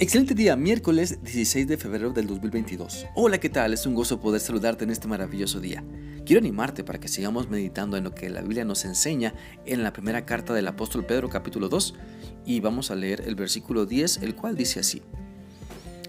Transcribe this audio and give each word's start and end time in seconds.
Excelente 0.00 0.36
día, 0.36 0.54
miércoles 0.54 1.18
16 1.24 1.66
de 1.66 1.76
febrero 1.76 2.10
del 2.10 2.28
2022. 2.28 3.06
Hola, 3.16 3.38
¿qué 3.38 3.48
tal? 3.48 3.72
Es 3.72 3.84
un 3.84 3.96
gozo 3.96 4.20
poder 4.20 4.40
saludarte 4.40 4.84
en 4.84 4.90
este 4.90 5.08
maravilloso 5.08 5.58
día. 5.58 5.82
Quiero 6.24 6.38
animarte 6.38 6.84
para 6.84 7.00
que 7.00 7.08
sigamos 7.08 7.50
meditando 7.50 7.96
en 7.96 8.04
lo 8.04 8.14
que 8.14 8.30
la 8.30 8.40
Biblia 8.42 8.64
nos 8.64 8.84
enseña 8.84 9.34
en 9.66 9.82
la 9.82 9.92
primera 9.92 10.24
carta 10.24 10.54
del 10.54 10.68
apóstol 10.68 11.04
Pedro 11.04 11.28
capítulo 11.28 11.68
2 11.68 11.96
y 12.46 12.60
vamos 12.60 12.92
a 12.92 12.94
leer 12.94 13.24
el 13.26 13.34
versículo 13.34 13.86
10, 13.86 14.18
el 14.18 14.36
cual 14.36 14.56
dice 14.56 14.78
así. 14.78 15.02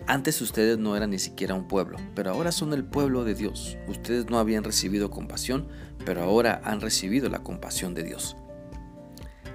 Antes 0.06 0.40
ustedes 0.42 0.78
no 0.78 0.96
eran 0.96 1.10
ni 1.10 1.18
siquiera 1.18 1.56
un 1.56 1.68
pueblo, 1.68 1.98
pero 2.14 2.30
ahora 2.30 2.52
son 2.52 2.74
el 2.74 2.84
pueblo 2.84 3.24
de 3.24 3.34
Dios. 3.34 3.76
Ustedes 3.88 4.30
no 4.30 4.38
habían 4.38 4.64
recibido 4.64 5.10
compasión, 5.10 5.68
pero 6.06 6.22
ahora 6.22 6.62
han 6.64 6.80
recibido 6.80 7.28
la 7.28 7.42
compasión 7.42 7.96
de 7.96 8.04
Dios. 8.04 8.36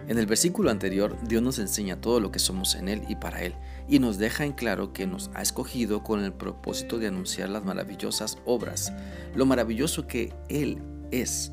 En 0.07 0.19
el 0.19 0.27
versículo 0.27 0.71
anterior, 0.71 1.17
Dios 1.27 1.43
nos 1.43 1.59
enseña 1.59 2.01
todo 2.01 2.21
lo 2.21 2.31
que 2.31 2.39
somos 2.39 2.75
en 2.75 2.89
Él 2.89 3.03
y 3.09 3.17
para 3.17 3.43
Él, 3.43 3.55
y 3.89 4.01
nos 4.01 4.19
deja 4.19 4.45
en 4.45 4.53
claro 4.53 4.93
que 4.93 5.07
nos 5.07 5.31
ha 5.35 5.41
escogido 5.41 6.03
con 6.03 6.23
el 6.23 6.33
propósito 6.33 6.99
de 6.99 7.07
anunciar 7.07 7.49
las 7.49 7.65
maravillosas 7.65 8.37
obras, 8.45 8.93
lo 9.35 9.47
maravilloso 9.47 10.07
que 10.07 10.35
Él 10.51 10.83
es, 11.11 11.53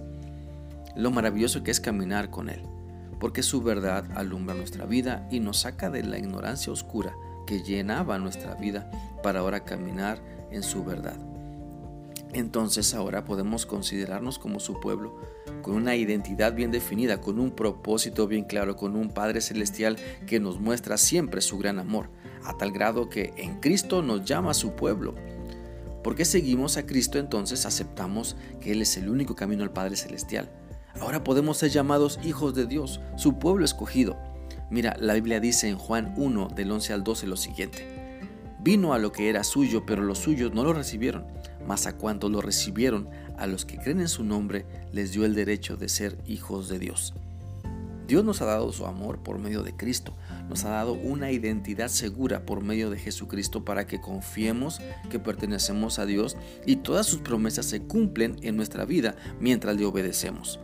lo 0.98 1.12
maravilloso 1.12 1.64
que 1.64 1.72
es 1.72 1.80
caminar 1.80 2.30
con 2.30 2.50
Él, 2.50 2.62
porque 3.22 3.42
su 3.42 3.62
verdad 3.62 4.06
alumbra 4.16 4.54
nuestra 4.54 4.86
vida 4.86 5.28
y 5.32 5.40
nos 5.40 5.60
saca 5.60 5.90
de 5.90 6.04
la 6.04 6.18
ignorancia 6.18 6.74
oscura 6.74 7.16
que 7.48 7.64
llenaba 7.64 8.20
nuestra 8.20 8.56
vida 8.56 8.92
para 9.24 9.40
ahora 9.40 9.64
caminar 9.64 10.22
en 10.52 10.64
su 10.64 10.84
verdad. 10.84 11.31
Entonces 12.34 12.94
ahora 12.94 13.26
podemos 13.26 13.66
considerarnos 13.66 14.40
como 14.40 14.60
su 14.60 14.80
pueblo, 14.80 15.18
con 15.62 15.76
una 15.76 15.98
identidad 15.98 16.54
bien 16.54 16.72
definida, 16.72 17.20
con 17.20 17.40
un 17.40 17.52
propósito 17.52 18.26
bien 18.26 18.46
claro, 18.46 18.78
con 18.78 18.96
un 18.96 19.10
Padre 19.10 19.42
Celestial 19.42 19.98
que 20.28 20.40
nos 20.40 20.60
muestra 20.60 20.98
siempre 20.98 21.42
su 21.42 21.58
gran 21.58 21.78
amor, 21.78 22.10
a 22.46 22.58
tal 22.58 22.72
grado 22.72 23.10
que 23.10 23.34
en 23.36 23.60
Cristo 23.60 24.02
nos 24.02 24.24
llama 24.24 24.54
su 24.54 24.76
pueblo. 24.76 25.14
Porque 26.04 26.24
seguimos 26.24 26.78
a 26.78 26.86
Cristo 26.86 27.20
entonces 27.20 27.66
aceptamos 27.66 28.38
que 28.62 28.72
Él 28.72 28.82
es 28.82 28.96
el 28.98 29.10
único 29.10 29.36
camino 29.36 29.64
al 29.64 29.74
Padre 29.74 29.98
Celestial. 29.98 30.50
Ahora 31.00 31.24
podemos 31.24 31.58
ser 31.58 31.70
llamados 31.70 32.18
hijos 32.24 32.56
de 32.56 32.66
Dios, 32.66 33.02
su 33.18 33.40
pueblo 33.40 33.66
escogido. 33.66 34.18
Mira, 34.70 34.96
la 35.00 35.16
Biblia 35.16 35.42
dice 35.42 35.68
en 35.68 35.78
Juan 35.78 36.14
1 36.16 36.48
del 36.56 36.72
11 36.72 36.94
al 36.94 37.04
12 37.04 37.28
lo 37.28 37.36
siguiente. 37.36 37.86
Vino 38.60 38.94
a 38.94 39.00
lo 39.00 39.12
que 39.12 39.30
era 39.30 39.44
suyo, 39.44 39.86
pero 39.86 40.02
los 40.02 40.20
suyos 40.20 40.54
no 40.54 40.64
lo 40.64 40.72
recibieron 40.74 41.26
mas 41.68 41.88
a 41.88 41.98
cuantos 41.98 42.32
lo 42.32 42.42
recibieron, 42.42 43.10
a 43.38 43.48
los 43.48 43.66
que 43.66 43.78
creen 43.78 44.02
en 44.02 44.10
su 44.10 44.24
nombre, 44.24 44.66
les 44.92 45.12
dio 45.12 45.26
el 45.26 45.36
derecho 45.36 45.78
de 45.78 45.90
ser 45.90 46.18
hijos 46.28 46.70
de 46.70 46.80
Dios. 46.80 47.14
Dios 48.08 48.26
nos 48.26 48.42
ha 48.42 48.46
dado 48.46 48.74
su 48.74 48.86
amor 48.86 49.20
por 49.24 49.40
medio 49.40 49.64
de 49.64 49.74
Cristo, 49.74 50.14
nos 50.50 50.66
ha 50.66 50.70
dado 50.70 50.92
una 50.92 51.32
identidad 51.32 51.88
segura 51.88 52.46
por 52.46 52.62
medio 52.62 52.90
de 52.90 53.00
Jesucristo 53.00 53.64
para 53.64 53.88
que 53.88 54.02
confiemos 54.02 54.82
que 55.10 55.18
pertenecemos 55.18 55.98
a 55.98 56.06
Dios 56.06 56.36
y 56.66 56.76
todas 56.76 57.08
sus 57.08 57.22
promesas 57.22 57.68
se 57.68 57.84
cumplen 57.84 58.36
en 58.42 58.58
nuestra 58.58 58.84
vida 58.84 59.16
mientras 59.40 59.78
le 59.78 59.86
obedecemos. 59.86 60.60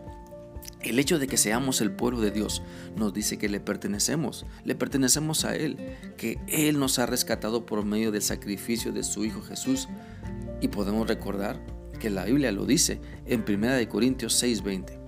El 0.81 0.99
hecho 0.99 1.19
de 1.19 1.27
que 1.27 1.37
seamos 1.37 1.81
el 1.81 1.91
pueblo 1.91 2.19
de 2.19 2.31
Dios 2.31 2.61
nos 2.95 3.13
dice 3.13 3.37
que 3.37 3.49
le 3.49 3.59
pertenecemos, 3.59 4.45
le 4.63 4.75
pertenecemos 4.75 5.43
a 5.43 5.55
Él, 5.55 5.77
que 6.17 6.39
Él 6.47 6.79
nos 6.79 6.99
ha 6.99 7.05
rescatado 7.05 7.65
por 7.65 7.83
medio 7.83 8.11
del 8.11 8.21
sacrificio 8.21 8.91
de 8.91 9.03
su 9.03 9.25
Hijo 9.25 9.41
Jesús, 9.41 9.87
y 10.61 10.67
podemos 10.69 11.07
recordar 11.07 11.59
que 11.99 12.09
la 12.09 12.25
Biblia 12.25 12.51
lo 12.51 12.65
dice 12.65 13.01
en 13.25 13.43
1 13.43 13.87
Corintios 13.89 14.41
6:20. 14.41 14.99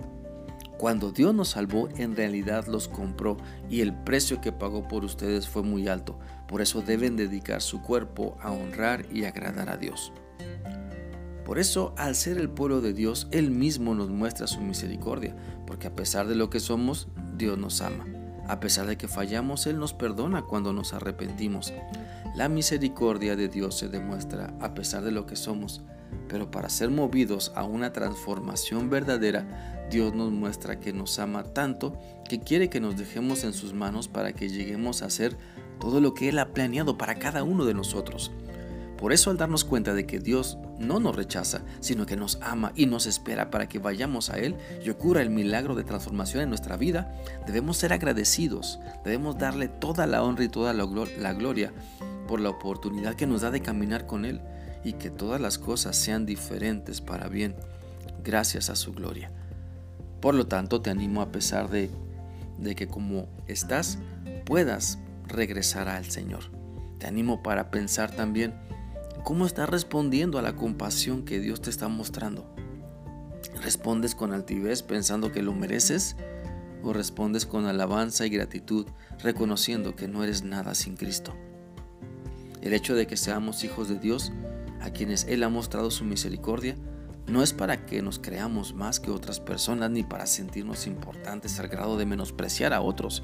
Cuando 0.78 1.12
Dios 1.12 1.34
nos 1.34 1.50
salvó, 1.50 1.88
en 1.98 2.16
realidad 2.16 2.66
los 2.66 2.88
compró 2.88 3.36
y 3.68 3.82
el 3.82 3.94
precio 3.94 4.40
que 4.40 4.50
pagó 4.50 4.88
por 4.88 5.04
ustedes 5.04 5.46
fue 5.46 5.62
muy 5.62 5.88
alto. 5.88 6.18
Por 6.48 6.62
eso 6.62 6.80
deben 6.80 7.16
dedicar 7.16 7.60
su 7.60 7.82
cuerpo 7.82 8.38
a 8.40 8.50
honrar 8.50 9.04
y 9.12 9.24
agradar 9.24 9.68
a 9.68 9.76
Dios. 9.76 10.12
Por 11.44 11.58
eso, 11.58 11.94
al 11.98 12.14
ser 12.14 12.38
el 12.38 12.48
pueblo 12.48 12.80
de 12.80 12.92
Dios, 12.92 13.28
Él 13.30 13.50
mismo 13.50 13.94
nos 13.94 14.08
muestra 14.08 14.46
su 14.46 14.60
misericordia, 14.60 15.36
porque 15.66 15.88
a 15.88 15.94
pesar 15.94 16.28
de 16.28 16.34
lo 16.34 16.48
que 16.48 16.60
somos, 16.60 17.08
Dios 17.36 17.58
nos 17.58 17.82
ama. 17.82 18.06
A 18.48 18.60
pesar 18.60 18.86
de 18.86 18.96
que 18.96 19.08
fallamos, 19.08 19.66
Él 19.66 19.78
nos 19.78 19.92
perdona 19.92 20.42
cuando 20.42 20.72
nos 20.72 20.94
arrepentimos. 20.94 21.74
La 22.34 22.48
misericordia 22.48 23.34
de 23.34 23.48
Dios 23.48 23.76
se 23.76 23.88
demuestra 23.88 24.54
a 24.60 24.72
pesar 24.72 25.02
de 25.02 25.10
lo 25.10 25.26
que 25.26 25.34
somos, 25.34 25.82
pero 26.28 26.50
para 26.50 26.68
ser 26.68 26.90
movidos 26.90 27.52
a 27.56 27.64
una 27.64 27.92
transformación 27.92 28.88
verdadera, 28.88 29.88
Dios 29.90 30.14
nos 30.14 30.30
muestra 30.30 30.78
que 30.78 30.92
nos 30.92 31.18
ama 31.18 31.42
tanto 31.42 31.98
que 32.28 32.38
quiere 32.38 32.70
que 32.70 32.80
nos 32.80 32.96
dejemos 32.96 33.42
en 33.42 33.52
sus 33.52 33.74
manos 33.74 34.06
para 34.06 34.32
que 34.32 34.48
lleguemos 34.48 35.02
a 35.02 35.06
hacer 35.06 35.36
todo 35.80 36.00
lo 36.00 36.14
que 36.14 36.28
Él 36.28 36.38
ha 36.38 36.52
planeado 36.52 36.96
para 36.96 37.16
cada 37.16 37.42
uno 37.42 37.64
de 37.64 37.74
nosotros. 37.74 38.30
Por 38.96 39.14
eso 39.14 39.30
al 39.30 39.38
darnos 39.38 39.64
cuenta 39.64 39.94
de 39.94 40.06
que 40.06 40.20
Dios 40.20 40.58
no 40.78 41.00
nos 41.00 41.16
rechaza, 41.16 41.62
sino 41.80 42.04
que 42.04 42.16
nos 42.16 42.38
ama 42.42 42.72
y 42.76 42.84
nos 42.84 43.06
espera 43.06 43.50
para 43.50 43.66
que 43.66 43.78
vayamos 43.78 44.28
a 44.28 44.38
Él 44.38 44.56
y 44.84 44.90
ocurra 44.90 45.22
el 45.22 45.30
milagro 45.30 45.74
de 45.74 45.84
transformación 45.84 46.42
en 46.42 46.50
nuestra 46.50 46.76
vida, 46.76 47.10
debemos 47.46 47.78
ser 47.78 47.94
agradecidos, 47.94 48.78
debemos 49.02 49.38
darle 49.38 49.68
toda 49.68 50.06
la 50.06 50.22
honra 50.22 50.44
y 50.44 50.48
toda 50.48 50.74
la, 50.74 50.84
gloria 51.32 51.72
por 52.30 52.40
la 52.40 52.50
oportunidad 52.50 53.16
que 53.16 53.26
nos 53.26 53.40
da 53.40 53.50
de 53.50 53.60
caminar 53.60 54.06
con 54.06 54.24
Él 54.24 54.40
y 54.84 54.92
que 54.92 55.10
todas 55.10 55.40
las 55.40 55.58
cosas 55.58 55.96
sean 55.96 56.26
diferentes 56.26 57.00
para 57.00 57.26
bien, 57.26 57.56
gracias 58.22 58.70
a 58.70 58.76
su 58.76 58.92
gloria. 58.92 59.32
Por 60.20 60.36
lo 60.36 60.46
tanto, 60.46 60.80
te 60.80 60.90
animo 60.90 61.22
a 61.22 61.32
pesar 61.32 61.68
de, 61.70 61.90
de 62.56 62.76
que 62.76 62.86
como 62.86 63.26
estás, 63.48 63.98
puedas 64.44 65.00
regresar 65.26 65.88
al 65.88 66.04
Señor. 66.04 66.44
Te 66.98 67.08
animo 67.08 67.42
para 67.42 67.72
pensar 67.72 68.12
también 68.12 68.54
cómo 69.24 69.44
estás 69.44 69.68
respondiendo 69.68 70.38
a 70.38 70.42
la 70.42 70.54
compasión 70.54 71.24
que 71.24 71.40
Dios 71.40 71.60
te 71.60 71.70
está 71.70 71.88
mostrando. 71.88 72.54
¿Respondes 73.60 74.14
con 74.14 74.32
altivez 74.32 74.84
pensando 74.84 75.32
que 75.32 75.42
lo 75.42 75.52
mereces? 75.52 76.14
¿O 76.84 76.92
respondes 76.92 77.44
con 77.44 77.66
alabanza 77.66 78.24
y 78.24 78.30
gratitud 78.30 78.86
reconociendo 79.18 79.96
que 79.96 80.06
no 80.06 80.22
eres 80.22 80.44
nada 80.44 80.76
sin 80.76 80.94
Cristo? 80.94 81.34
El 82.62 82.74
hecho 82.74 82.94
de 82.94 83.06
que 83.06 83.16
seamos 83.16 83.64
hijos 83.64 83.88
de 83.88 83.98
Dios, 83.98 84.32
a 84.80 84.90
quienes 84.90 85.24
Él 85.24 85.42
ha 85.42 85.48
mostrado 85.48 85.90
su 85.90 86.04
misericordia, 86.04 86.76
no 87.26 87.42
es 87.42 87.52
para 87.52 87.86
que 87.86 88.02
nos 88.02 88.18
creamos 88.18 88.74
más 88.74 89.00
que 89.00 89.10
otras 89.10 89.40
personas 89.40 89.90
ni 89.90 90.02
para 90.02 90.26
sentirnos 90.26 90.86
importantes 90.86 91.58
al 91.60 91.68
grado 91.68 91.96
de 91.96 92.06
menospreciar 92.06 92.72
a 92.72 92.80
otros. 92.80 93.22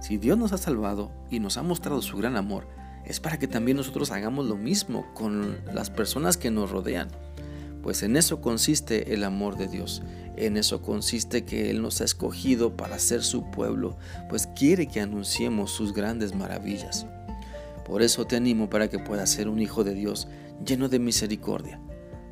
Si 0.00 0.16
Dios 0.16 0.36
nos 0.36 0.52
ha 0.52 0.58
salvado 0.58 1.12
y 1.30 1.40
nos 1.40 1.56
ha 1.56 1.62
mostrado 1.62 2.02
su 2.02 2.16
gran 2.16 2.36
amor, 2.36 2.66
es 3.04 3.20
para 3.20 3.38
que 3.38 3.48
también 3.48 3.76
nosotros 3.76 4.10
hagamos 4.10 4.46
lo 4.46 4.56
mismo 4.56 5.06
con 5.14 5.58
las 5.72 5.90
personas 5.90 6.36
que 6.36 6.50
nos 6.50 6.70
rodean. 6.70 7.08
Pues 7.82 8.02
en 8.02 8.16
eso 8.16 8.40
consiste 8.40 9.14
el 9.14 9.24
amor 9.24 9.56
de 9.56 9.68
Dios, 9.68 10.02
en 10.36 10.56
eso 10.56 10.82
consiste 10.82 11.44
que 11.44 11.70
Él 11.70 11.82
nos 11.82 12.00
ha 12.00 12.04
escogido 12.04 12.76
para 12.76 12.98
ser 12.98 13.22
su 13.22 13.50
pueblo, 13.50 13.96
pues 14.28 14.46
quiere 14.48 14.86
que 14.86 15.00
anunciemos 15.00 15.70
sus 15.70 15.94
grandes 15.94 16.34
maravillas. 16.34 17.06
Por 17.90 18.02
eso 18.02 18.24
te 18.24 18.36
animo 18.36 18.70
para 18.70 18.88
que 18.88 19.00
puedas 19.00 19.30
ser 19.30 19.48
un 19.48 19.58
hijo 19.58 19.82
de 19.82 19.94
Dios 19.94 20.28
lleno 20.64 20.88
de 20.88 21.00
misericordia. 21.00 21.80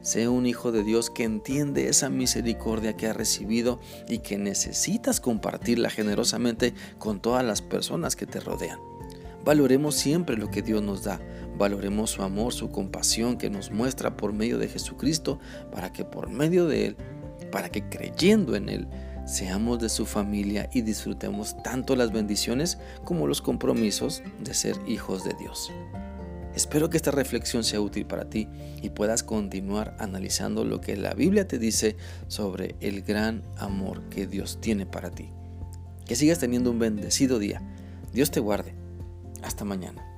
Sé 0.02 0.28
un 0.28 0.46
hijo 0.46 0.70
de 0.70 0.84
Dios 0.84 1.10
que 1.10 1.24
entiende 1.24 1.88
esa 1.88 2.08
misericordia 2.10 2.96
que 2.96 3.08
ha 3.08 3.12
recibido 3.12 3.80
y 4.08 4.19
que 4.19 4.38
necesitas 4.38 5.19
compartirla 5.19 5.91
generosamente 5.91 6.74
con 6.98 7.19
todas 7.19 7.44
las 7.44 7.60
personas 7.60 8.14
que 8.14 8.24
te 8.24 8.38
rodean. 8.38 8.78
Valoremos 9.44 9.96
siempre 9.96 10.36
lo 10.36 10.48
que 10.48 10.62
Dios 10.62 10.80
nos 10.80 11.02
da. 11.02 11.20
Valoremos 11.58 12.10
su 12.10 12.22
amor, 12.22 12.52
su 12.52 12.70
compasión 12.70 13.36
que 13.36 13.50
nos 13.50 13.72
muestra 13.72 14.16
por 14.16 14.32
medio 14.32 14.58
de 14.58 14.69
Jesucristo 14.69 15.40
para 15.72 15.92
que 15.92 16.04
por 16.04 16.30
medio 16.30 16.66
de 16.66 16.86
Él, 16.86 16.96
para 17.50 17.69
que 17.69 17.88
creyendo 17.88 18.54
en 18.54 18.69
Él, 18.69 18.86
seamos 19.28 19.78
de 19.78 19.90
su 19.90 20.06
familia 20.06 20.70
y 20.72 20.80
disfrutemos 20.80 21.62
tanto 21.62 21.94
las 21.94 22.12
bendiciones 22.12 22.78
como 23.04 23.26
los 23.26 23.42
compromisos 23.42 24.22
de 24.40 24.54
ser 24.54 24.76
hijos 24.86 25.22
de 25.22 25.34
Dios. 25.38 25.70
Espero 26.54 26.88
que 26.90 26.96
esta 26.96 27.10
reflexión 27.10 27.62
sea 27.62 27.80
útil 27.80 28.06
para 28.06 28.30
ti 28.30 28.48
y 28.82 28.90
puedas 28.90 29.22
continuar 29.22 29.94
analizando 30.00 30.64
lo 30.64 30.80
que 30.80 30.96
la 30.96 31.14
Biblia 31.14 31.46
te 31.46 31.58
dice 31.58 31.96
sobre 32.26 32.75
el 32.80 33.02
gran 33.02 33.44
amor 33.58 34.08
que 34.08 34.26
Dios 34.26 34.58
tiene 34.60 34.86
para 34.86 35.10
ti. 35.10 35.28
Que 36.06 36.16
sigas 36.16 36.38
teniendo 36.38 36.70
un 36.70 36.78
bendecido 36.78 37.38
día. 37.38 37.62
Dios 38.12 38.31
te 38.31 38.40
guarde. 38.40 38.74
Hasta 39.42 39.64
mañana. 39.64 40.18